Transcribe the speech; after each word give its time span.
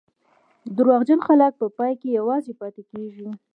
دروغجن 0.77 1.19
خلک 1.27 1.53
په 1.61 1.67
پای 1.77 1.93
کې 2.01 2.09
یوازې 2.19 2.53
پاتې 2.59 2.81
کېږي. 2.91 3.29